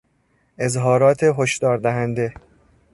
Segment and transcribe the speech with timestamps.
[0.57, 2.33] اظهارات هشدار دهنده